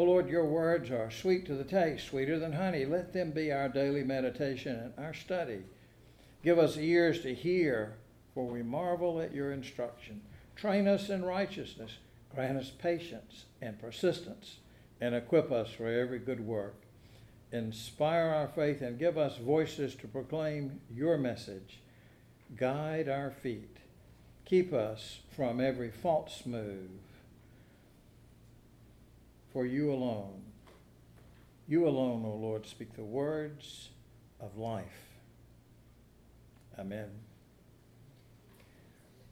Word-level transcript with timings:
O 0.00 0.04
Lord, 0.04 0.30
your 0.30 0.46
words 0.46 0.90
are 0.90 1.10
sweet 1.10 1.44
to 1.44 1.54
the 1.54 1.62
taste, 1.62 2.06
sweeter 2.06 2.38
than 2.38 2.54
honey. 2.54 2.86
Let 2.86 3.12
them 3.12 3.32
be 3.32 3.52
our 3.52 3.68
daily 3.68 4.02
meditation 4.02 4.74
and 4.74 4.94
our 4.96 5.12
study. 5.12 5.58
Give 6.42 6.58
us 6.58 6.78
ears 6.78 7.20
to 7.20 7.34
hear, 7.34 7.98
for 8.32 8.46
we 8.46 8.62
marvel 8.62 9.20
at 9.20 9.34
your 9.34 9.52
instruction. 9.52 10.22
Train 10.56 10.88
us 10.88 11.10
in 11.10 11.22
righteousness. 11.22 11.98
Grant 12.34 12.56
us 12.56 12.70
patience 12.70 13.44
and 13.60 13.78
persistence, 13.78 14.56
and 15.02 15.14
equip 15.14 15.52
us 15.52 15.70
for 15.70 15.86
every 15.86 16.18
good 16.18 16.40
work. 16.40 16.76
Inspire 17.52 18.30
our 18.30 18.48
faith 18.48 18.80
and 18.80 18.98
give 18.98 19.18
us 19.18 19.36
voices 19.36 19.94
to 19.96 20.08
proclaim 20.08 20.80
your 20.90 21.18
message. 21.18 21.80
Guide 22.56 23.10
our 23.10 23.30
feet. 23.30 23.76
Keep 24.46 24.72
us 24.72 25.18
from 25.36 25.60
every 25.60 25.90
false 25.90 26.46
move. 26.46 26.88
For 29.52 29.66
you 29.66 29.92
alone, 29.92 30.42
you 31.66 31.86
alone, 31.86 32.24
O 32.24 32.34
Lord, 32.34 32.66
speak 32.66 32.94
the 32.94 33.04
words 33.04 33.90
of 34.40 34.56
life. 34.56 35.16
Amen. 36.78 37.10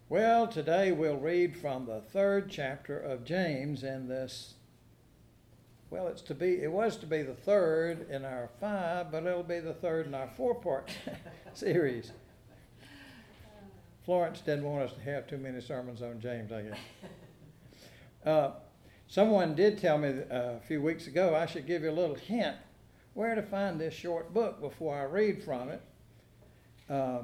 Well, 0.08 0.46
today 0.46 0.90
we'll 0.90 1.18
read 1.18 1.56
from 1.56 1.86
the 1.86 2.00
third 2.00 2.50
chapter 2.50 2.98
of 2.98 3.24
James 3.24 3.84
in 3.84 4.08
this. 4.08 4.54
Well, 5.90 6.08
it's 6.08 6.22
to 6.22 6.34
be. 6.34 6.62
It 6.62 6.72
was 6.72 6.96
to 6.98 7.06
be 7.06 7.22
the 7.22 7.34
third 7.34 8.10
in 8.10 8.24
our 8.24 8.50
five, 8.60 9.12
but 9.12 9.24
it'll 9.24 9.42
be 9.42 9.60
the 9.60 9.74
third 9.74 10.06
in 10.06 10.14
our 10.14 10.28
four-part 10.36 10.90
series. 11.54 12.12
Florence 14.04 14.40
didn't 14.40 14.64
want 14.64 14.82
us 14.82 14.92
to 14.94 15.00
have 15.02 15.26
too 15.26 15.38
many 15.38 15.60
sermons 15.60 16.02
on 16.02 16.20
James, 16.20 16.50
I 16.50 16.62
guess. 16.62 16.78
Uh, 18.24 18.50
someone 19.08 19.54
did 19.54 19.78
tell 19.78 19.98
me 19.98 20.08
uh, 20.08 20.34
a 20.56 20.60
few 20.66 20.80
weeks 20.80 21.06
ago 21.06 21.34
I 21.34 21.46
should 21.46 21.66
give 21.66 21.82
you 21.82 21.90
a 21.90 21.92
little 21.92 22.14
hint 22.14 22.56
where 23.14 23.34
to 23.34 23.42
find 23.42 23.80
this 23.80 23.94
short 23.94 24.32
book 24.32 24.60
before 24.60 24.96
I 24.96 25.02
read 25.02 25.42
from 25.42 25.70
it. 25.70 25.82
Uh, 26.88 27.22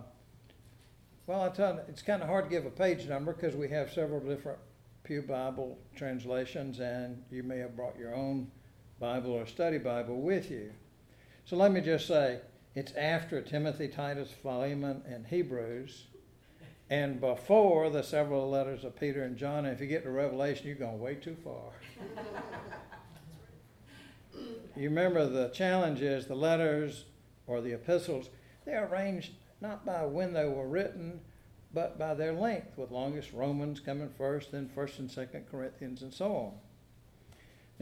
well, 1.26 1.42
I 1.42 1.48
tell 1.50 1.74
you, 1.74 1.80
it's 1.88 2.02
kind 2.02 2.20
of 2.22 2.28
hard 2.28 2.44
to 2.44 2.50
give 2.50 2.66
a 2.66 2.70
page 2.70 3.06
number 3.06 3.32
because 3.32 3.54
we 3.54 3.68
have 3.68 3.92
several 3.92 4.20
different 4.20 4.58
Pew 5.04 5.22
Bible 5.22 5.78
translations, 5.94 6.80
and 6.80 7.22
you 7.30 7.42
may 7.42 7.58
have 7.58 7.76
brought 7.76 7.98
your 7.98 8.14
own 8.14 8.50
Bible 8.98 9.32
or 9.32 9.46
study 9.46 9.78
Bible 9.78 10.20
with 10.20 10.50
you. 10.50 10.72
So 11.44 11.56
let 11.56 11.72
me 11.72 11.80
just 11.80 12.06
say 12.06 12.40
it's 12.74 12.92
after 12.94 13.40
Timothy, 13.40 13.88
Titus, 13.88 14.30
Philemon, 14.42 15.02
and 15.06 15.26
Hebrews, 15.26 16.06
and 16.90 17.20
before 17.20 17.90
the 17.90 18.02
several 18.02 18.50
letters 18.50 18.84
of 18.84 18.98
Peter 18.98 19.22
and 19.22 19.36
John. 19.36 19.64
And 19.64 19.74
if 19.74 19.80
you 19.80 19.86
get 19.86 20.02
to 20.04 20.10
Revelation, 20.10 20.66
you're 20.66 20.76
going 20.76 21.00
way 21.00 21.14
too 21.14 21.36
far. 21.42 21.72
you 24.76 24.88
remember 24.88 25.26
the 25.26 25.48
challenge 25.48 26.02
is 26.02 26.26
the 26.26 26.34
letters 26.34 27.04
or 27.46 27.60
the 27.60 27.72
epistles, 27.72 28.30
they're 28.64 28.86
arranged 28.86 29.32
not 29.60 29.84
by 29.84 30.04
when 30.04 30.32
they 30.32 30.46
were 30.46 30.66
written, 30.66 31.20
but 31.72 31.98
by 31.98 32.14
their 32.14 32.32
length, 32.32 32.76
with 32.76 32.90
longest 32.90 33.32
Romans 33.32 33.80
coming 33.80 34.10
first, 34.16 34.52
then 34.52 34.68
First 34.68 34.98
and 34.98 35.10
Second 35.10 35.46
Corinthians, 35.50 36.02
and 36.02 36.12
so 36.12 36.36
on. 36.36 36.52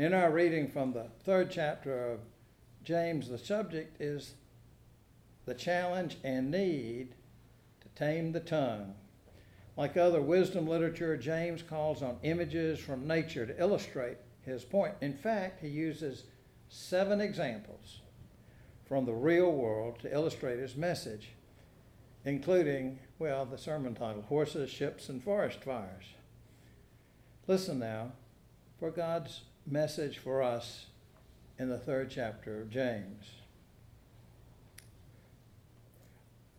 In 0.02 0.14
our 0.14 0.30
reading 0.30 0.68
from 0.68 0.92
the 0.92 1.08
third 1.24 1.50
chapter 1.50 2.12
of 2.12 2.20
James, 2.84 3.28
the 3.28 3.38
subject 3.38 4.00
is 4.00 4.34
the 5.44 5.54
challenge 5.54 6.16
and 6.24 6.50
need 6.50 7.14
tame 7.94 8.32
the 8.32 8.40
tongue. 8.40 8.94
Like 9.76 9.96
other 9.96 10.20
wisdom 10.20 10.66
literature, 10.66 11.16
James 11.16 11.62
calls 11.62 12.02
on 12.02 12.18
images 12.22 12.78
from 12.78 13.06
nature 13.06 13.46
to 13.46 13.60
illustrate 13.60 14.18
his 14.42 14.64
point. 14.64 14.94
In 15.00 15.14
fact, 15.14 15.60
he 15.60 15.68
uses 15.68 16.24
seven 16.68 17.20
examples 17.20 18.00
from 18.86 19.06
the 19.06 19.12
real 19.12 19.52
world 19.52 19.98
to 20.00 20.12
illustrate 20.12 20.58
his 20.58 20.76
message 20.76 21.30
including, 22.24 22.98
well, 23.18 23.44
the 23.44 23.58
sermon 23.58 23.94
title 23.94 24.22
Horses, 24.22 24.70
Ships, 24.70 25.08
and 25.08 25.22
Forest 25.22 25.62
Fires. 25.64 26.04
Listen 27.46 27.78
now 27.78 28.12
for 28.78 28.90
God's 28.90 29.42
message 29.66 30.18
for 30.18 30.42
us 30.42 30.86
in 31.58 31.68
the 31.68 31.78
third 31.78 32.10
chapter 32.10 32.62
of 32.62 32.70
James. 32.70 33.41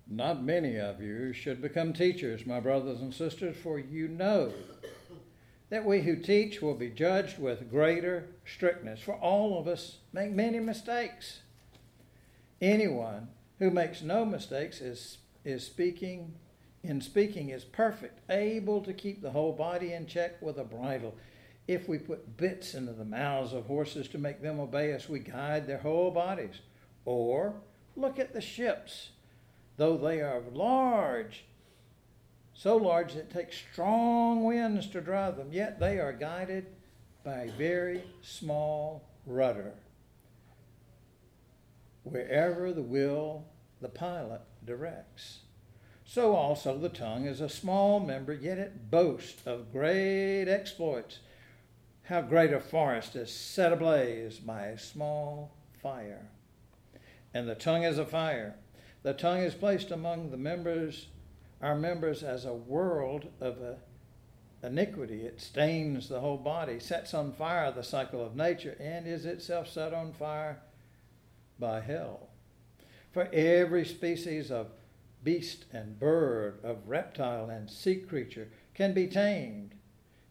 Not 0.08 0.44
many 0.44 0.78
of 0.78 1.02
you 1.02 1.34
should 1.34 1.62
become 1.62 1.94
teachers, 1.94 2.46
my 2.46 2.60
brothers 2.60 3.02
and 3.02 3.14
sisters, 3.14 3.56
for 3.56 3.80
you 3.80 4.08
know 4.08 4.52
that 5.70 5.86
we 5.86 6.02
who 6.02 6.16
teach 6.18 6.62
will 6.62 6.76
be 6.76 6.90
judged 6.90 7.40
with 7.40 7.72
greater 7.72 8.28
strictness. 8.46 9.00
For 9.00 9.16
all 9.16 9.60
of 9.60 9.68
us 9.68 9.98
make 10.12 10.32
many 10.32 10.60
mistakes. 10.60 11.40
Anyone 12.62 13.30
who 13.60 13.72
makes 13.72 14.02
no 14.02 14.26
mistakes 14.26 14.82
is 14.82 15.18
is 15.46 15.66
speaking, 15.66 16.34
in 16.84 17.02
speaking, 17.02 17.50
is 17.50 17.64
perfect, 17.64 18.20
able 18.30 18.82
to 18.82 18.94
keep 18.94 19.22
the 19.22 19.32
whole 19.32 19.52
body 19.52 19.94
in 19.94 20.06
check 20.06 20.42
with 20.42 20.58
a 20.58 20.64
bridle. 20.64 21.16
If 21.68 21.88
we 21.88 21.98
put 21.98 22.38
bits 22.38 22.74
into 22.74 22.94
the 22.94 23.06
mouths 23.06 23.54
of 23.54 23.66
horses 23.66 24.08
to 24.10 24.18
make 24.18 24.42
them 24.42 24.60
obey 24.60 24.94
us, 24.94 25.08
we 25.08 25.20
guide 25.20 25.66
their 25.66 25.78
whole 25.78 26.12
bodies. 26.12 26.60
Or 27.06 27.56
look 27.96 28.20
at 28.20 28.34
the 28.34 28.42
ships, 28.42 29.10
though 29.78 29.98
they 29.98 30.22
are 30.22 30.42
large, 30.54 31.46
so 32.54 32.78
large 32.78 33.14
that 33.14 33.22
it 33.22 33.32
takes 33.32 33.58
strong 33.72 34.44
winds 34.44 34.88
to 34.90 35.02
drive 35.02 35.38
them, 35.38 35.52
yet 35.52 35.80
they 35.80 36.00
are 36.00 36.14
guided 36.14 36.68
by 37.24 37.42
a 37.42 37.52
very 37.52 38.04
small 38.22 39.08
rudder. 39.26 39.74
Wherever 42.04 42.74
the 42.74 42.82
will 42.82 43.46
the 43.84 43.90
pilot 43.90 44.42
directs. 44.66 45.40
So 46.06 46.36
also 46.36 46.78
the 46.78 46.90
tongue 46.90 47.26
is 47.26 47.42
a 47.42 47.50
small 47.50 48.00
member, 48.00 48.34
yet 48.34 48.58
it 48.58 48.90
boasts 48.90 49.46
of 49.46 49.72
great 49.72 50.48
exploits. 50.48 51.20
How 52.04 52.22
great 52.22 52.52
a 52.52 52.60
forest 52.60 53.16
is 53.16 53.32
set 53.32 53.72
ablaze 53.72 54.40
by 54.40 54.68
a 54.68 54.80
small 54.80 55.56
fire. 55.82 56.28
And 57.34 57.48
the 57.48 57.56
tongue 57.56 57.84
is 57.84 57.98
a 57.98 58.06
fire. 58.06 58.56
The 59.04 59.14
tongue 59.14 59.42
is 59.42 59.54
placed 59.54 59.92
among 59.92 60.32
the 60.32 60.38
members, 60.38 61.08
our 61.62 61.76
members, 61.76 62.24
as 62.24 62.46
a 62.46 62.54
world 62.54 63.28
of 63.42 63.62
a 63.62 63.78
iniquity. 64.66 65.26
It 65.26 65.42
stains 65.42 66.08
the 66.08 66.22
whole 66.22 66.38
body, 66.38 66.80
sets 66.80 67.14
on 67.14 67.34
fire 67.34 67.70
the 67.72 67.84
cycle 67.84 68.26
of 68.26 68.38
nature, 68.38 68.78
and 68.80 69.06
is 69.06 69.26
itself 69.26 69.68
set 69.68 69.94
on 69.94 70.14
fire 70.14 70.62
by 71.60 71.82
hell. 71.82 72.30
For 73.12 73.28
every 73.34 73.84
species 73.84 74.50
of 74.50 74.68
beast 75.22 75.66
and 75.74 76.00
bird, 76.00 76.60
of 76.64 76.88
reptile 76.88 77.50
and 77.50 77.70
sea 77.70 77.98
creature 77.98 78.48
can 78.74 78.94
be 78.94 79.08
tamed 79.08 79.76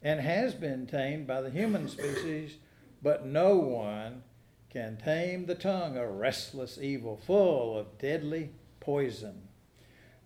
and 0.03 0.19
has 0.21 0.55
been 0.55 0.87
tamed 0.87 1.27
by 1.27 1.43
the 1.43 1.51
human 1.51 1.89
species, 1.89 2.57
but 3.03 3.27
no 3.27 3.57
one 3.57 4.23
can 4.71 4.97
tame 4.97 5.45
the 5.45 5.55
tongue, 5.55 5.99
a 5.99 6.11
restless 6.11 6.79
evil 6.79 7.21
full 7.27 7.79
of 7.79 7.99
deadly 7.99 8.51
poison. 8.83 9.43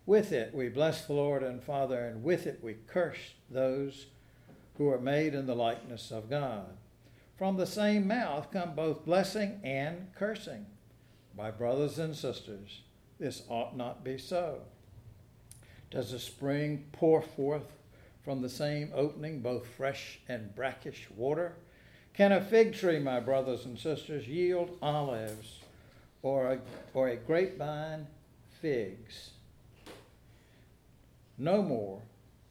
With 0.05 0.31
it 0.31 0.53
we 0.53 0.67
bless 0.67 1.05
the 1.05 1.13
Lord 1.13 1.43
and 1.43 1.63
Father, 1.63 2.03
and 2.05 2.23
with 2.23 2.47
it 2.47 2.59
we 2.63 2.75
curse 2.87 3.35
those 3.49 4.07
who 4.77 4.89
are 4.89 4.99
made 4.99 5.33
in 5.33 5.45
the 5.45 5.55
likeness 5.55 6.11
of 6.11 6.29
God. 6.29 6.75
From 7.37 7.57
the 7.57 7.67
same 7.67 8.07
mouth 8.07 8.51
come 8.51 8.73
both 8.73 9.05
blessing 9.05 9.59
and 9.63 10.07
cursing. 10.15 10.65
My 11.37 11.51
brothers 11.51 11.99
and 11.99 12.15
sisters, 12.15 12.81
this 13.19 13.43
ought 13.47 13.77
not 13.77 14.03
be 14.03 14.17
so. 14.17 14.61
Does 15.91 16.11
a 16.11 16.19
spring 16.19 16.85
pour 16.91 17.21
forth 17.21 17.71
from 18.23 18.41
the 18.41 18.49
same 18.49 18.91
opening 18.95 19.41
both 19.41 19.67
fresh 19.67 20.19
and 20.27 20.55
brackish 20.55 21.07
water? 21.15 21.53
Can 22.13 22.31
a 22.31 22.41
fig 22.41 22.73
tree, 22.73 22.97
my 22.97 23.19
brothers 23.19 23.65
and 23.65 23.77
sisters, 23.77 24.27
yield 24.27 24.75
olives 24.81 25.59
or 26.23 26.53
a, 26.53 26.59
or 26.95 27.09
a 27.09 27.15
grapevine 27.15 28.07
figs? 28.61 29.31
No 31.37 31.61
more 31.61 32.01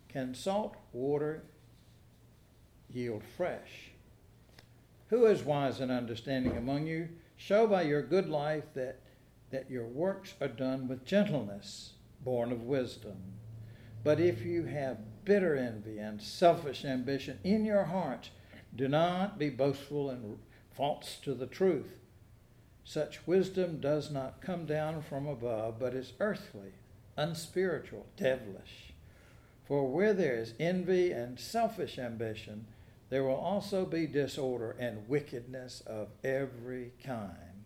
can 0.09 0.35
salt 0.35 0.77
water 0.93 1.43
yield 2.93 3.23
fresh. 3.37 3.91
Who 5.09 5.27
is 5.27 5.43
wise 5.43 5.81
and 5.81 5.91
understanding 5.91 6.57
among 6.57 6.87
you? 6.87 7.09
Show 7.37 7.67
by 7.67 7.83
your 7.83 8.03
good 8.03 8.29
life 8.29 8.65
that, 8.75 9.01
that 9.51 9.71
your 9.71 9.87
works 9.87 10.35
are 10.41 10.49
done 10.49 10.89
with 10.89 11.05
gentleness, 11.05 11.93
born 12.25 12.51
of 12.51 12.63
wisdom. 12.63 13.17
But 14.03 14.21
if 14.21 14.43
you 14.43 14.65
have 14.65 15.25
bitter 15.25 15.57
envy 15.57 15.99
and 15.99 16.23
selfish 16.23 16.85
ambition 16.85 17.39
in 17.45 17.65
your 17.65 17.85
hearts, 17.85 18.31
do 18.75 18.89
not 18.89 19.39
be 19.39 19.51
boastful 19.51 20.11
and 20.11 20.39
false 20.75 21.19
to 21.23 21.35
the 21.35 21.47
truth. 21.47 21.93
Such 22.89 23.27
wisdom 23.27 23.81
does 23.81 24.13
not 24.13 24.41
come 24.41 24.65
down 24.65 25.03
from 25.03 25.27
above, 25.27 25.81
but 25.81 25.93
is 25.93 26.13
earthly, 26.21 26.71
unspiritual, 27.17 28.07
devilish. 28.17 28.95
For 29.65 29.89
where 29.89 30.15
there 30.15 30.37
is 30.37 30.55
envy 30.61 31.11
and 31.11 31.41
selfish 31.41 31.99
ambition, 31.99 32.69
there 33.11 33.25
will 33.25 33.35
also 33.35 33.85
be 33.87 34.07
disorder 34.07 34.77
and 34.79 35.09
wickedness 35.09 35.83
of 35.85 36.11
every 36.23 36.93
kind. 37.05 37.65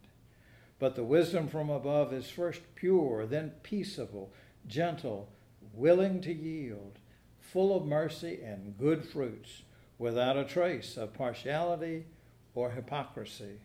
But 0.79 0.97
the 0.97 1.05
wisdom 1.05 1.49
from 1.49 1.69
above 1.69 2.15
is 2.15 2.31
first 2.31 2.63
pure, 2.75 3.27
then 3.27 3.53
peaceable, 3.63 4.33
gentle, 4.67 5.29
willing 5.75 6.23
to 6.23 6.33
yield, 6.33 6.99
full 7.39 7.77
of 7.77 7.85
mercy 7.85 8.41
and 8.43 8.79
good 8.79 9.05
fruits, 9.05 9.65
without 9.99 10.39
a 10.39 10.45
trace 10.45 10.97
of 10.97 11.13
partiality 11.13 12.07
or 12.55 12.71
hypocrisy. 12.71 13.59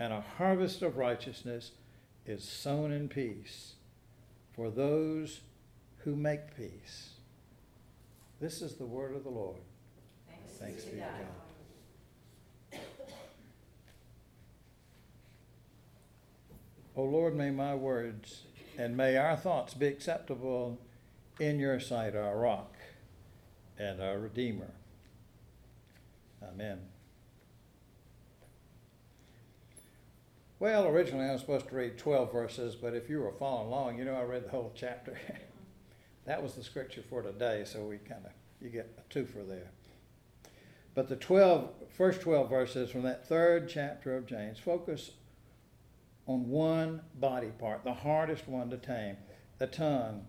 And 0.00 0.14
a 0.14 0.24
harvest 0.38 0.80
of 0.80 0.96
righteousness 0.96 1.72
is 2.24 2.42
sown 2.42 2.90
in 2.90 3.08
peace 3.08 3.74
for 4.54 4.70
those 4.70 5.40
who 5.98 6.16
make 6.16 6.56
peace. 6.56 7.10
This 8.40 8.62
is 8.62 8.76
the 8.76 8.86
word 8.86 9.14
of 9.14 9.24
the 9.24 9.30
Lord. 9.30 9.60
Thanks, 10.26 10.52
Thanks 10.58 10.84
be 10.84 10.92
to 10.92 10.96
God. 10.96 12.80
O 16.96 17.04
Lord, 17.04 17.36
may 17.36 17.50
my 17.50 17.74
words 17.74 18.42
and 18.78 18.96
may 18.96 19.18
our 19.18 19.36
thoughts 19.36 19.74
be 19.74 19.86
acceptable 19.86 20.78
in 21.38 21.58
your 21.58 21.78
sight, 21.78 22.16
our 22.16 22.38
rock 22.38 22.74
and 23.78 24.00
our 24.00 24.18
Redeemer. 24.18 24.70
Amen. 26.42 26.80
Well, 30.60 30.88
originally 30.88 31.24
I 31.24 31.32
was 31.32 31.40
supposed 31.40 31.70
to 31.70 31.74
read 31.74 31.96
12 31.96 32.30
verses, 32.30 32.76
but 32.76 32.94
if 32.94 33.08
you 33.08 33.20
were 33.20 33.32
following 33.32 33.68
along, 33.68 33.98
you 33.98 34.04
know 34.04 34.14
I 34.14 34.24
read 34.24 34.44
the 34.44 34.50
whole 34.50 34.72
chapter. 34.74 35.18
that 36.26 36.42
was 36.42 36.52
the 36.52 36.62
scripture 36.62 37.02
for 37.08 37.22
today, 37.22 37.62
so 37.64 37.86
we 37.86 37.96
kind 37.96 38.26
of, 38.26 38.32
you 38.60 38.68
get 38.68 38.98
a 38.98 39.12
twofer 39.12 39.48
there. 39.48 39.70
But 40.94 41.08
the 41.08 41.16
12, 41.16 41.70
first 41.96 42.20
12 42.20 42.50
verses 42.50 42.90
from 42.90 43.04
that 43.04 43.26
third 43.26 43.70
chapter 43.70 44.14
of 44.14 44.26
James 44.26 44.58
focus 44.58 45.12
on 46.26 46.50
one 46.50 47.00
body 47.14 47.52
part, 47.58 47.82
the 47.82 47.94
hardest 47.94 48.46
one 48.46 48.68
to 48.68 48.76
tame, 48.76 49.16
the 49.56 49.66
tongue. 49.66 50.26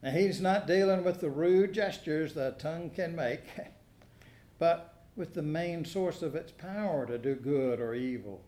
Now, 0.00 0.12
he's 0.12 0.40
not 0.40 0.68
dealing 0.68 1.02
with 1.02 1.20
the 1.20 1.28
rude 1.28 1.72
gestures 1.72 2.34
the 2.34 2.54
tongue 2.56 2.90
can 2.90 3.16
make, 3.16 3.42
but 4.60 5.06
with 5.16 5.34
the 5.34 5.42
main 5.42 5.84
source 5.84 6.22
of 6.22 6.36
its 6.36 6.52
power 6.52 7.04
to 7.04 7.18
do 7.18 7.34
good 7.34 7.80
or 7.80 7.94
evil 7.94 8.44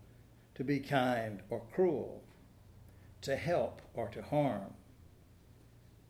to 0.54 0.64
be 0.64 0.78
kind 0.80 1.40
or 1.50 1.62
cruel, 1.72 2.22
to 3.22 3.36
help 3.36 3.82
or 3.94 4.08
to 4.08 4.22
harm. 4.22 4.74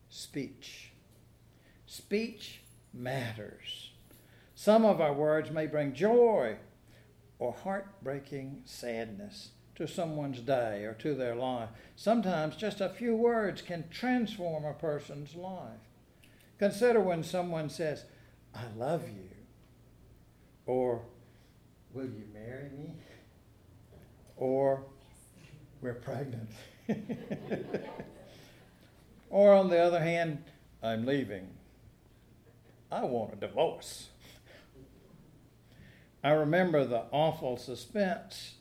Speech. 0.08 0.92
Speech 1.86 2.60
matters. 2.92 3.90
Some 4.54 4.84
of 4.84 5.00
our 5.00 5.12
words 5.12 5.50
may 5.50 5.66
bring 5.66 5.92
joy 5.92 6.56
or 7.38 7.52
heartbreaking 7.52 8.62
sadness 8.64 9.50
to 9.74 9.88
someone's 9.88 10.40
day 10.40 10.84
or 10.84 10.92
to 10.94 11.14
their 11.14 11.34
life. 11.34 11.70
Sometimes 11.96 12.56
just 12.56 12.80
a 12.80 12.88
few 12.88 13.16
words 13.16 13.62
can 13.62 13.88
transform 13.90 14.64
a 14.64 14.74
person's 14.74 15.34
life. 15.34 15.80
Consider 16.58 17.00
when 17.00 17.24
someone 17.24 17.68
says, 17.68 18.04
I 18.54 18.64
love 18.76 19.08
you, 19.08 19.30
or 20.66 21.02
Will 21.94 22.04
you 22.04 22.24
marry 22.32 22.70
me? 22.70 22.94
Or 24.42 24.82
we're 25.80 25.94
pregnant. 25.94 26.50
or 29.30 29.54
on 29.54 29.70
the 29.70 29.78
other 29.78 30.00
hand, 30.00 30.42
I'm 30.82 31.06
leaving. 31.06 31.46
I 32.90 33.04
want 33.04 33.34
a 33.34 33.36
divorce. 33.36 34.08
I 36.24 36.30
remember 36.30 36.84
the 36.84 37.04
awful 37.12 37.56
suspense 37.56 38.54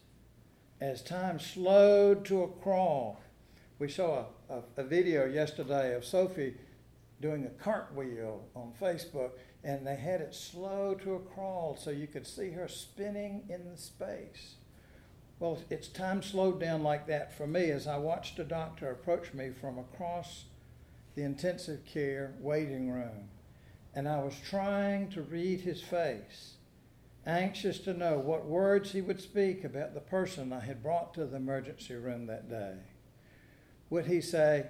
as 0.79 1.01
time 1.01 1.39
slowed 1.39 2.25
to 2.25 2.43
a 2.43 2.47
crawl. 2.47 3.19
We 3.79 3.89
saw 3.89 4.25
a, 4.49 4.53
a, 4.53 4.63
a 4.77 4.83
video 4.83 5.25
yesterday 5.25 5.95
of 5.95 6.05
Sophie 6.05 6.53
doing 7.21 7.45
a 7.45 7.63
cartwheel 7.63 8.43
on 8.55 8.71
Facebook, 8.79 9.31
and 9.63 9.85
they 9.85 9.95
had 9.95 10.21
it 10.21 10.35
slow 10.35 10.93
to 11.03 11.15
a 11.15 11.19
crawl 11.19 11.75
so 11.75 11.89
you 11.89 12.05
could 12.05 12.27
see 12.27 12.51
her 12.51 12.67
spinning 12.67 13.45
in 13.49 13.67
the 13.67 13.77
space. 13.77 14.57
Well, 15.41 15.57
it's 15.71 15.88
time 15.88 16.21
slowed 16.21 16.59
down 16.59 16.83
like 16.83 17.07
that 17.07 17.35
for 17.35 17.47
me 17.47 17.71
as 17.71 17.88
I 17.88 17.97
watched 17.97 18.38
a 18.38 18.43
doctor 18.43 18.91
approach 18.91 19.33
me 19.33 19.49
from 19.49 19.79
across 19.79 20.43
the 21.15 21.23
intensive 21.23 21.83
care 21.83 22.35
waiting 22.39 22.91
room. 22.91 23.29
And 23.95 24.07
I 24.07 24.19
was 24.19 24.35
trying 24.47 25.09
to 25.09 25.23
read 25.23 25.61
his 25.61 25.81
face, 25.81 26.57
anxious 27.25 27.79
to 27.79 27.95
know 27.95 28.19
what 28.19 28.45
words 28.45 28.91
he 28.91 29.01
would 29.01 29.19
speak 29.19 29.63
about 29.63 29.95
the 29.95 29.99
person 29.99 30.53
I 30.53 30.59
had 30.59 30.83
brought 30.83 31.15
to 31.15 31.25
the 31.25 31.38
emergency 31.38 31.95
room 31.95 32.27
that 32.27 32.47
day. 32.47 32.75
Would 33.89 34.05
he 34.05 34.21
say, 34.21 34.67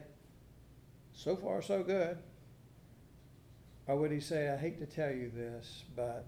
So 1.14 1.36
far, 1.36 1.62
so 1.62 1.84
good? 1.84 2.18
Or 3.88 3.98
would 3.98 4.12
he 4.12 4.22
say, 4.22 4.50
I 4.50 4.56
hate 4.56 4.80
to 4.80 4.86
tell 4.86 5.12
you 5.12 5.30
this, 5.36 5.84
but 5.98 6.28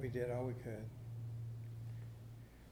we 0.00 0.06
did 0.06 0.30
all 0.30 0.44
we 0.44 0.52
could? 0.52 0.84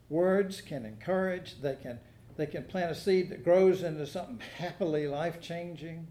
Words 0.09 0.61
can 0.61 0.85
encourage, 0.85 1.61
they 1.61 1.75
can, 1.75 1.99
they 2.37 2.45
can 2.45 2.63
plant 2.63 2.91
a 2.91 2.95
seed 2.95 3.29
that 3.29 3.43
grows 3.43 3.83
into 3.83 4.05
something 4.05 4.39
happily 4.57 5.07
life 5.07 5.41
changing. 5.41 6.07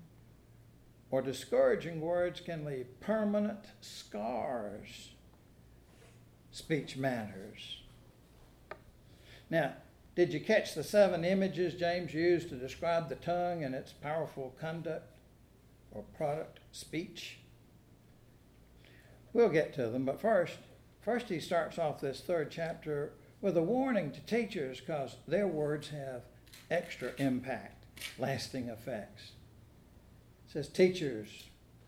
Or 1.11 1.21
discouraging 1.21 2.01
words 2.01 2.41
can 2.41 2.65
leave 2.65 2.87
permanent 3.01 3.67
scars. 3.83 5.11
Speech 6.51 6.97
matters. 6.97 7.83
Now, 9.51 9.75
did 10.15 10.33
you 10.33 10.41
catch 10.41 10.75
the 10.75 10.83
seven 10.83 11.25
images 11.25 11.75
James 11.75 12.15
used 12.15 12.49
to 12.49 12.55
describe 12.57 13.09
the 13.09 13.17
tongue 13.17 13.65
and 13.65 13.75
its 13.75 13.93
powerful 13.93 14.55
conduct 14.59 15.19
or 15.91 16.03
product, 16.17 16.61
speech? 16.71 17.39
We'll 19.33 19.49
get 19.49 19.75
to 19.75 19.89
them, 19.89 20.05
but 20.05 20.21
first, 20.21 20.59
first 21.01 21.29
he 21.29 21.41
starts 21.41 21.79
off 21.79 22.01
this 22.01 22.21
third 22.21 22.51
chapter 22.51 23.13
with 23.43 23.57
a 23.57 23.63
warning 23.63 24.13
to 24.13 24.21
teachers 24.21 24.81
because 24.81 25.17
their 25.29 25.49
words 25.49 25.89
have 25.89 26.23
extra 26.71 27.11
impact, 27.19 27.85
lasting 28.19 28.69
effects. 28.69 29.33
It 30.47 30.53
says 30.53 30.69
teachers 30.69 31.29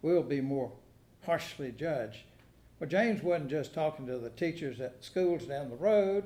will 0.03 0.25
be 0.25 0.41
more 0.41 0.73
harshly 1.25 1.73
judged. 1.73 2.19
Well, 2.79 2.91
James 2.91 3.23
wasn't 3.23 3.51
just 3.51 3.73
talking 3.73 4.07
to 4.09 4.19
the 4.19 4.31
teachers 4.31 4.81
at 4.81 5.03
schools 5.03 5.45
down 5.47 5.71
the 5.71 5.77
road, 5.77 6.25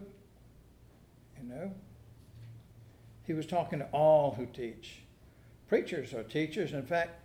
you 1.40 1.48
know. 1.48 1.72
He 3.24 3.34
was 3.34 3.46
talking 3.46 3.80
to 3.80 3.84
all 3.92 4.32
who 4.32 4.46
teach. 4.46 5.02
Preachers 5.68 6.14
are 6.14 6.22
teachers. 6.22 6.72
In 6.72 6.86
fact, 6.86 7.20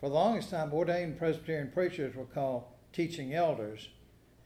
for 0.00 0.08
the 0.08 0.14
longest 0.14 0.48
time, 0.48 0.72
ordained 0.72 1.18
Presbyterian 1.18 1.70
preachers 1.70 2.16
were 2.16 2.24
called 2.24 2.64
teaching 2.94 3.34
elders, 3.34 3.88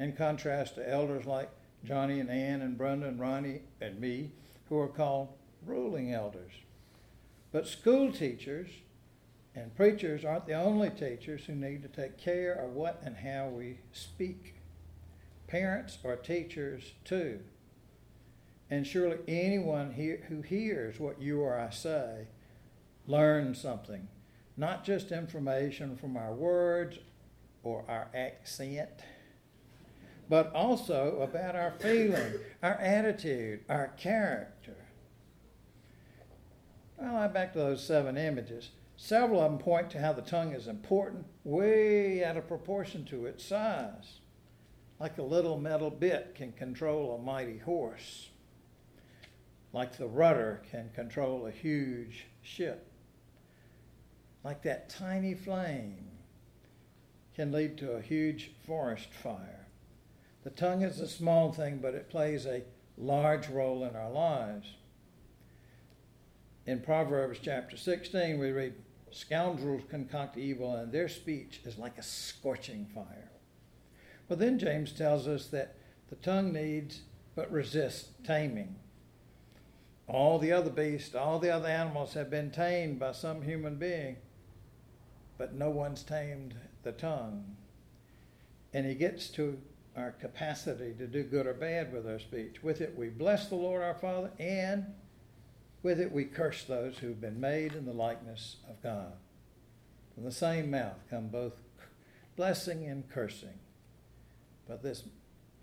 in 0.00 0.12
contrast 0.12 0.75
to 0.75 0.90
elders 0.90 1.26
like 1.26 1.49
Johnny 1.84 2.20
and 2.20 2.30
Ann 2.30 2.62
and 2.62 2.76
Brenda 2.76 3.06
and 3.08 3.18
Ronnie 3.18 3.62
and 3.80 4.00
me, 4.00 4.32
who 4.68 4.78
are 4.78 4.88
called 4.88 5.28
ruling 5.64 6.12
elders. 6.12 6.52
But 7.52 7.66
school 7.66 8.12
teachers 8.12 8.68
and 9.54 9.75
preachers 9.75 10.25
aren't 10.25 10.46
the 10.46 10.54
only 10.54 10.90
teachers 10.90 11.44
who 11.44 11.54
need 11.54 11.82
to 11.82 11.88
take 11.88 12.16
care 12.16 12.52
of 12.52 12.72
what 12.72 13.02
and 13.04 13.16
how 13.16 13.49
we 13.49 13.78
speak. 13.92 14.54
Parents 15.49 15.99
are 16.04 16.16
teachers 16.16 16.92
too. 17.04 17.40
And 18.70 18.87
surely 18.87 19.18
anyone 19.26 19.90
who 20.28 20.42
hears 20.42 21.00
what 21.00 21.20
you 21.20 21.40
or 21.40 21.58
I 21.58 21.70
say 21.70 22.28
learns 23.08 23.60
something, 23.60 24.06
not 24.56 24.84
just 24.84 25.10
information 25.10 25.96
from 25.96 26.16
our 26.16 26.32
words 26.32 26.99
or 27.64 27.84
our 27.88 28.08
accent 28.14 28.90
but 30.30 30.54
also 30.54 31.18
about 31.22 31.56
our 31.56 31.72
feeling, 31.72 32.34
our 32.62 32.75
attitude, 32.75 33.64
our 33.68 33.88
character. 33.99 34.76
Well, 36.96 37.16
I'm 37.16 37.32
back 37.32 37.52
to 37.54 37.58
those 37.58 37.84
seven 37.84 38.16
images. 38.16 38.70
Several 38.96 39.40
of 39.40 39.50
them 39.50 39.58
point 39.58 39.90
to 39.90 39.99
how 39.99 40.12
the 40.12 40.22
tongue 40.22 40.52
is 40.52 40.68
important, 40.68 41.26
way 41.42 42.22
out 42.22 42.37
of 42.37 42.46
proportion 42.46 43.04
to 43.06 43.26
its 43.26 43.44
size. 43.44 44.20
Like 45.00 45.18
a 45.18 45.22
little 45.22 45.58
metal 45.58 45.90
bit 45.90 46.37
can 46.37 46.52
control 46.52 47.16
a 47.16 47.18
mighty 47.18 47.58
horse, 47.58 48.28
like 49.72 49.96
the 49.96 50.06
rudder 50.06 50.62
can 50.70 50.90
control 50.94 51.46
a 51.46 51.50
huge 51.50 52.26
ship, 52.42 52.87
like 54.44 54.62
that 54.62 54.90
tiny 54.90 55.34
flame 55.34 56.06
can 57.34 57.50
lead 57.50 57.78
to 57.78 57.92
a 57.92 58.00
huge 58.00 58.52
forest 58.64 59.08
fire. 59.12 59.60
The 60.42 60.50
tongue 60.50 60.82
is 60.82 61.00
a 61.00 61.09
small 61.09 61.52
thing, 61.52 61.78
but 61.82 61.94
it 61.94 62.09
plays 62.09 62.47
a 62.47 62.62
large 62.97 63.49
role 63.49 63.85
in 63.85 63.94
our 63.94 64.11
lives. 64.11 64.68
In 66.66 66.80
Proverbs 66.80 67.38
chapter 67.42 67.76
16, 67.76 68.38
we 68.38 68.50
read, 68.50 68.75
Scoundrels 69.11 69.82
concoct 69.90 70.38
evil, 70.38 70.76
and 70.76 70.92
their 70.92 71.09
speech 71.09 71.61
is 71.64 71.78
like 71.78 71.99
a 71.99 72.02
scorching 72.02 72.87
fire. 72.94 73.30
But 74.28 74.38
then 74.38 74.59
James 74.59 74.92
tells 74.92 75.26
us 75.26 75.47
that 75.49 75.76
the 76.09 76.16
tongue 76.16 76.52
needs 76.52 77.00
but 77.35 77.50
resists 77.50 78.11
taming. 78.25 78.76
All 80.06 80.38
the 80.38 80.52
other 80.52 80.70
beasts, 80.70 81.14
all 81.14 81.38
the 81.38 81.50
other 81.50 81.68
animals 81.68 82.14
have 82.14 82.30
been 82.30 82.50
tamed 82.50 82.99
by 82.99 83.12
some 83.12 83.42
human 83.42 83.76
being, 83.76 84.16
but 85.38 85.54
no 85.54 85.70
one's 85.70 86.02
tamed 86.02 86.54
the 86.82 86.92
tongue. 86.92 87.56
And 88.73 88.87
he 88.87 88.94
gets 88.94 89.28
to 89.30 89.59
our 89.97 90.12
capacity 90.12 90.94
to 90.99 91.06
do 91.06 91.23
good 91.23 91.47
or 91.47 91.54
bad 91.54 91.92
with 91.92 92.06
our 92.06 92.18
speech. 92.18 92.62
With 92.62 92.80
it, 92.80 92.97
we 92.97 93.09
bless 93.09 93.49
the 93.49 93.56
Lord 93.56 93.82
our 93.82 93.94
Father, 93.94 94.30
and 94.38 94.87
with 95.82 96.00
it, 96.00 96.12
we 96.12 96.25
curse 96.25 96.64
those 96.64 96.99
who've 96.99 97.20
been 97.20 97.40
made 97.40 97.73
in 97.73 97.87
the 97.87 97.92
likeness 97.92 98.56
of 98.68 98.82
God. 98.82 99.12
From 100.14 100.25
the 100.25 100.32
same 100.32 100.70
mouth 100.70 100.99
come 101.09 101.28
both 101.28 101.54
blessing 102.37 102.87
and 102.87 103.09
cursing. 103.09 103.59
But 104.68 104.82
this 104.82 105.04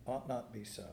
ought 0.05 0.27
not 0.27 0.51
be 0.51 0.63
so. 0.63 0.87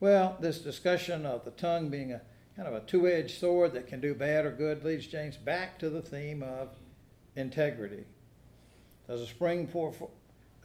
Well, 0.00 0.36
this 0.40 0.58
discussion 0.58 1.24
of 1.26 1.44
the 1.44 1.50
tongue 1.52 1.88
being 1.88 2.12
a 2.12 2.20
kind 2.56 2.68
of 2.68 2.74
a 2.74 2.80
two 2.80 3.06
edged 3.06 3.38
sword 3.38 3.72
that 3.74 3.86
can 3.86 4.00
do 4.00 4.14
bad 4.14 4.46
or 4.46 4.50
good 4.50 4.82
leads 4.82 5.06
James 5.06 5.36
back 5.36 5.78
to 5.78 5.90
the 5.90 6.00
theme 6.00 6.42
of 6.42 6.70
integrity. 7.34 8.04
Does 9.06 9.20
a 9.20 9.26
spring 9.26 9.66
pour, 9.66 9.92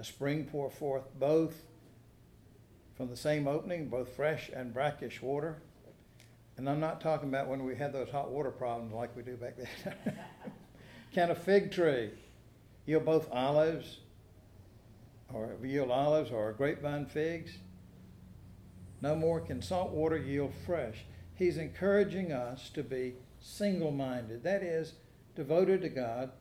a 0.01 0.03
spring 0.03 0.46
pour 0.46 0.72
forth 0.72 1.03
both 1.20 1.62
from 2.98 3.08
the 3.08 3.15
same 3.15 3.48
opening, 3.48 3.88
both 3.88 4.10
fresh 4.15 4.50
and 4.50 4.74
brackish 4.74 5.22
water? 5.22 5.62
And 6.58 6.67
I'm 6.67 6.79
not 6.79 7.01
talking 7.01 7.29
about 7.29 7.48
when 7.48 7.63
we 7.63 7.75
had 7.75 7.93
those 7.93 8.10
hot 8.10 8.31
water 8.31 8.50
problems 8.50 8.93
like 8.93 9.15
we 9.15 9.22
do 9.22 9.38
back 9.38 9.58
then. 9.58 10.15
can 11.13 11.29
a 11.29 11.36
fig 11.36 11.72
tree 11.72 12.10
yield 12.88 13.05
both 13.05 13.31
olives 13.31 14.00
or 15.31 15.55
yield 15.63 15.91
olives 15.91 16.31
or 16.31 16.51
grapevine 16.53 17.05
figs? 17.05 17.51
No 19.01 19.15
more 19.15 19.39
can 19.39 19.62
salt 19.62 19.91
water 19.91 20.17
yield 20.17 20.53
fresh. 20.65 21.05
He's 21.36 21.58
encouraging 21.58 22.31
us 22.31 22.70
to 22.72 22.81
be 22.81 23.13
single 23.39 23.91
minded, 23.91 24.43
that 24.43 24.63
is, 24.63 24.93
devoted 25.36 25.81
to 25.84 25.89
God. 25.89 26.31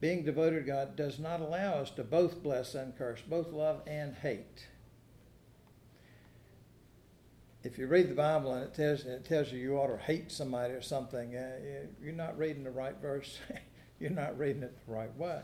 Being 0.00 0.24
devoted 0.24 0.60
to 0.60 0.66
God 0.66 0.96
does 0.96 1.18
not 1.18 1.40
allow 1.40 1.74
us 1.74 1.90
to 1.92 2.04
both 2.04 2.42
bless 2.42 2.74
and 2.74 2.96
curse, 2.96 3.20
both 3.22 3.52
love 3.52 3.80
and 3.86 4.14
hate. 4.14 4.66
If 7.64 7.78
you 7.78 7.86
read 7.86 8.10
the 8.10 8.14
Bible 8.14 8.52
and 8.52 8.64
it 8.64 8.74
tells, 8.74 9.04
it 9.04 9.24
tells 9.24 9.50
you 9.50 9.58
you 9.58 9.76
ought 9.76 9.88
to 9.88 9.96
hate 9.96 10.30
somebody 10.30 10.74
or 10.74 10.82
something, 10.82 11.34
uh, 11.34 11.86
you're 12.00 12.12
not 12.12 12.38
reading 12.38 12.62
the 12.62 12.70
right 12.70 12.96
verse. 13.00 13.38
you're 13.98 14.10
not 14.10 14.38
reading 14.38 14.62
it 14.62 14.76
the 14.86 14.92
right 14.92 15.16
way. 15.16 15.40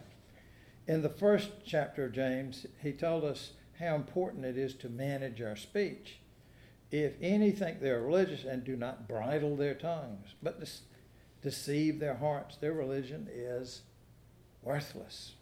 In 0.87 1.02
the 1.02 1.09
first 1.09 1.50
chapter 1.64 2.04
of 2.04 2.12
James, 2.12 2.66
he 2.82 2.92
told 2.92 3.25
us 3.25 3.52
how 3.78 3.94
important 3.94 4.44
it 4.44 4.59
is 4.59 4.75
to 4.75 4.88
manage 4.88 5.40
our 5.40 5.56
speech. 5.56 6.18
If 6.90 7.14
any 7.23 7.52
think 7.52 7.80
they 7.80 7.90
are 7.90 8.02
religious 8.02 8.44
and 8.44 8.62
do 8.62 8.76
not 8.76 9.09
bridle 9.09 9.56
their 9.56 9.75
tongues, 9.75 10.35
but 10.42 10.62
deceive 11.40 11.99
their 11.99 12.16
hearts, 12.16 12.56
their 12.56 12.75
religion 12.75 13.28
is 13.32 13.82
worthless. 14.62 15.33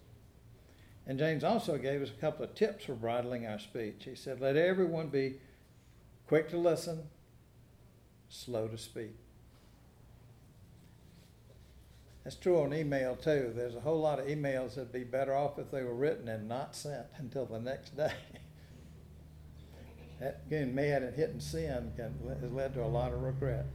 And 1.06 1.18
James 1.18 1.44
also 1.44 1.76
gave 1.76 2.02
us 2.02 2.10
a 2.10 2.20
couple 2.20 2.44
of 2.44 2.54
tips 2.54 2.84
for 2.84 2.94
bridling 2.94 3.46
our 3.46 3.58
speech. 3.58 4.04
He 4.04 4.14
said, 4.14 4.40
Let 4.40 4.56
everyone 4.56 5.08
be 5.08 5.40
quick 6.26 6.48
to 6.50 6.56
listen, 6.56 7.04
slow 8.28 8.68
to 8.68 8.78
speak. 8.78 9.16
That's 12.22 12.36
true 12.36 12.60
on 12.62 12.74
email 12.74 13.16
too. 13.16 13.52
There's 13.56 13.74
a 13.74 13.80
whole 13.80 14.00
lot 14.00 14.20
of 14.20 14.26
emails 14.26 14.74
that'd 14.74 14.92
be 14.92 15.04
better 15.04 15.34
off 15.34 15.58
if 15.58 15.70
they 15.70 15.82
were 15.82 15.94
written 15.94 16.28
and 16.28 16.48
not 16.48 16.76
sent 16.76 17.06
until 17.16 17.46
the 17.46 17.58
next 17.58 17.96
day. 17.96 18.12
that 20.20 20.48
getting 20.48 20.74
mad 20.74 21.02
and 21.02 21.16
hitting 21.16 21.40
sin 21.40 21.92
can, 21.96 22.14
has 22.40 22.52
led 22.52 22.74
to 22.74 22.84
a 22.84 22.86
lot 22.86 23.12
of 23.12 23.22
regret. 23.22 23.66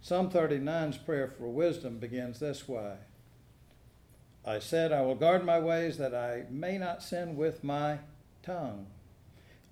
Psalm 0.00 0.30
39's 0.30 0.96
prayer 0.96 1.28
for 1.28 1.48
wisdom 1.48 1.98
begins 1.98 2.40
this 2.40 2.66
way 2.66 2.94
I 4.44 4.58
said, 4.58 4.92
I 4.92 5.02
will 5.02 5.14
guard 5.14 5.44
my 5.44 5.58
ways 5.58 5.98
that 5.98 6.14
I 6.14 6.44
may 6.50 6.78
not 6.78 7.02
sin 7.02 7.36
with 7.36 7.62
my 7.62 7.98
tongue. 8.42 8.86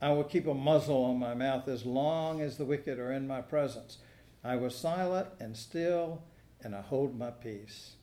I 0.00 0.12
will 0.12 0.24
keep 0.24 0.46
a 0.46 0.54
muzzle 0.54 1.04
on 1.04 1.18
my 1.18 1.34
mouth 1.34 1.66
as 1.68 1.84
long 1.84 2.40
as 2.40 2.56
the 2.56 2.64
wicked 2.64 2.98
are 2.98 3.12
in 3.12 3.26
my 3.26 3.40
presence. 3.40 3.98
I 4.44 4.56
was 4.56 4.76
silent 4.76 5.28
and 5.40 5.56
still 5.56 6.22
and 6.62 6.74
I 6.74 6.82
hold 6.82 7.18
my 7.18 7.30
peace. 7.30 7.96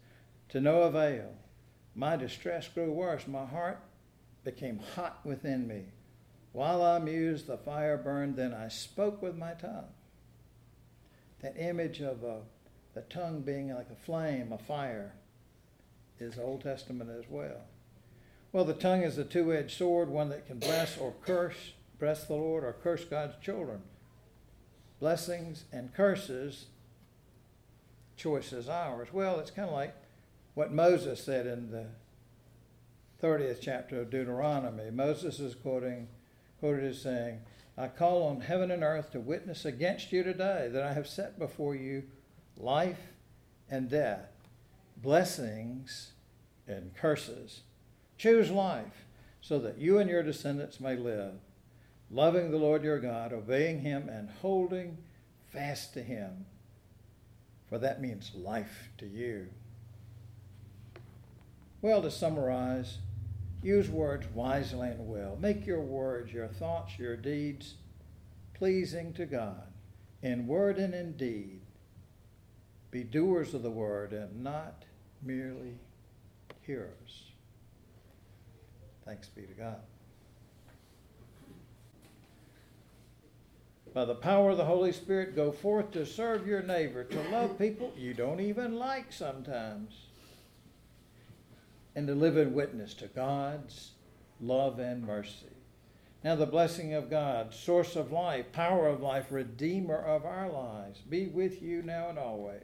To 0.50 0.62
no 0.62 0.84
avail. 0.84 1.34
My 1.94 2.16
distress 2.16 2.68
grew 2.68 2.92
worse. 2.92 3.28
My 3.28 3.46
heart 3.46 3.80
became 4.44 4.80
hot 4.96 5.20
within 5.24 5.68
me. 5.68 5.86
While 6.52 6.84
I 6.84 7.00
mused, 7.00 7.48
the 7.48 7.58
fire 7.58 7.98
burned. 7.98 8.36
Then 8.36 8.54
I 8.54 8.70
spoke 8.70 9.22
with 9.22 9.36
my 9.36 9.54
tongue. 9.54 9.90
That 11.42 11.58
image 11.58 12.02
of 12.02 12.24
a, 12.24 12.42
the 12.94 13.02
tongue 13.02 13.42
being 13.42 13.74
like 13.74 13.90
a 13.92 14.06
flame, 14.06 14.52
a 14.52 14.58
fire, 14.58 15.14
is 16.20 16.40
Old 16.40 16.62
Testament 16.62 17.10
as 17.10 17.26
well. 17.30 17.62
Well, 18.52 18.66
the 18.66 18.74
tongue 18.74 19.04
is 19.04 19.18
a 19.18 19.26
two 19.26 19.54
edged 19.54 19.78
sword, 19.78 20.10
one 20.10 20.30
that 20.30 20.48
can 20.48 20.60
bless 20.60 20.98
or 20.98 21.14
curse, 21.22 21.74
bless 22.00 22.24
the 22.24 22.34
Lord 22.34 22.64
or 22.64 22.74
curse 22.74 23.04
God's 23.04 23.36
children. 23.42 23.82
Blessings 25.00 25.66
and 25.74 25.94
curses 25.94 26.68
choice 28.16 28.54
is 28.54 28.70
ours. 28.70 29.10
Well, 29.12 29.40
it's 29.40 29.52
kind 29.52 29.68
of 29.68 29.74
like 29.74 29.94
what 30.54 30.72
Moses 30.72 31.24
said 31.24 31.46
in 31.46 31.72
the 31.72 31.88
30th 33.22 33.60
chapter 33.62 34.02
of 34.02 34.10
Deuteronomy. 34.10 34.90
Moses 34.92 35.40
is 35.40 35.56
quoting, 35.56 36.08
quoted 36.60 36.86
as 36.86 37.02
saying, 37.02 37.42
I 37.78 37.88
call 37.90 38.24
on 38.24 38.42
heaven 38.42 38.72
and 38.72 38.84
earth 38.84 39.12
to 39.12 39.20
witness 39.20 39.66
against 39.66 40.12
you 40.12 40.24
today 40.24 40.70
that 40.72 40.84
I 40.84 40.94
have 40.94 41.08
set 41.08 41.38
before 41.38 41.76
you 41.76 42.04
life 42.58 43.12
and 43.70 43.90
death, 43.90 44.32
blessings 44.98 46.14
and 46.68 46.96
curses. 46.96 47.62
Choose 48.18 48.50
life 48.50 49.06
so 49.42 49.60
that 49.60 49.78
you 49.78 50.00
and 50.00 50.10
your 50.10 50.24
descendants 50.24 50.80
may 50.80 50.96
live, 50.96 51.34
loving 52.10 52.52
the 52.52 52.58
Lord 52.58 52.84
your 52.84 53.00
God, 53.00 53.34
obeying 53.34 53.82
him, 53.82 54.10
and 54.10 54.30
holding 54.42 54.98
fast 55.52 55.94
to 55.94 56.02
him 56.02 56.46
for 57.68 57.80
that 57.80 58.02
means 58.02 58.32
life 58.36 58.90
to 58.98 59.08
you. 59.08 59.48
Well, 61.82 62.02
to 62.02 62.12
summarize, 62.12 63.00
use 63.62 63.90
words 63.90 64.28
wisely 64.34 64.90
and 64.90 65.08
well. 65.08 65.38
Make 65.40 65.66
your 65.66 65.82
words, 65.82 66.32
your 66.32 66.48
thoughts, 66.48 66.98
your 66.98 67.16
deeds 67.16 67.76
pleasing 68.54 69.14
to 69.14 69.26
God 69.26 69.68
in 70.22 70.48
word 70.48 70.78
and 70.78 70.94
in 70.94 71.18
deed. 71.18 71.62
Be 72.92 73.04
doers 73.04 73.54
of 73.54 73.64
the 73.64 73.72
word 73.72 74.14
and 74.14 74.44
not 74.44 74.86
merely 75.22 75.78
hearers. 76.62 77.32
Thanks 79.06 79.28
be 79.28 79.44
to 79.44 79.54
God. 79.54 79.82
by 83.96 84.04
the 84.04 84.14
power 84.14 84.50
of 84.50 84.58
the 84.58 84.66
Holy 84.66 84.92
Spirit, 84.92 85.38
go 85.38 85.54
forth 85.54 85.92
to 85.92 86.06
serve 86.06 86.46
your 86.46 86.62
neighbor, 86.62 87.06
to 87.06 87.30
love 87.30 87.58
people 87.58 87.94
you 87.98 88.14
don't 88.14 88.42
even 88.42 88.78
like 88.78 89.14
sometimes, 89.14 90.08
and 91.96 92.06
to 92.06 92.14
live 92.14 92.36
in 92.36 92.54
witness 92.54 92.94
to 92.96 93.08
God's 93.08 93.92
love 94.42 94.80
and 94.80 95.08
mercy. 95.08 95.48
Now, 96.26 96.36
the 96.36 96.46
blessing 96.46 96.94
of 96.94 97.10
God, 97.10 97.54
source 97.54 97.96
of 97.96 98.12
life, 98.12 98.52
power 98.52 98.90
of 98.90 99.00
life, 99.00 99.28
redeemer 99.30 99.98
of 99.98 100.26
our 100.26 100.52
lives, 100.52 101.00
be 101.00 101.28
with 101.28 101.62
you 101.62 101.82
now 101.82 102.10
and 102.10 102.20
always. 102.20 102.64